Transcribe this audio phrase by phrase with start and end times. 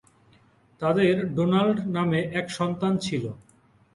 [0.81, 3.23] তাদের ডোনাল্ড নামে এক সন্তান ছিল।